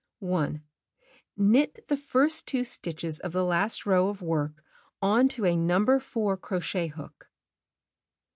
1. 0.17 0.63
Knit 1.37 1.87
the 1.87 1.95
first 1.95 2.47
2 2.47 2.63
stitches 2.63 3.19
of 3.19 3.33
the 3.33 3.45
last 3.45 3.85
row 3.85 4.07
of 4.07 4.19
work 4.19 4.63
on 4.99 5.27
to 5.27 5.45
a 5.45 5.55
No. 5.55 5.99
4 5.99 6.37
crochet 6.37 6.87
hook. 6.87 7.29